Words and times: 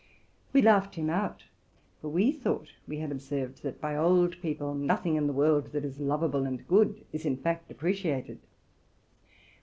We 0.51 0.63
laughed 0.63 0.97
at 0.97 1.03
him; 1.07 1.33
for 2.01 2.09
we 2.09 2.31
thought 2.31 2.71
we 2.87 2.97
had 2.97 3.11
observed, 3.11 3.61
that 3.61 3.79
by 3.79 3.95
old 3.95 4.41
people 4.41 4.73
nothing 4.73 5.15
in 5.15 5.27
the 5.27 5.31
world 5.31 5.73
that 5.73 5.85
is 5.85 5.99
lovable 5.99 6.43
and 6.43 6.67
good 6.67 7.05
is, 7.13 7.23
in 7.23 7.37
fact, 7.37 7.69
appreciated. 7.69 8.39